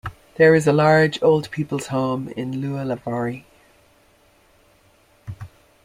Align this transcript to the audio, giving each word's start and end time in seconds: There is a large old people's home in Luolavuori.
There 0.37 0.55
is 0.55 0.65
a 0.65 0.73
large 0.73 1.21
old 1.21 1.51
people's 1.51 1.85
home 1.85 2.29
in 2.29 2.53
Luolavuori. 2.53 3.43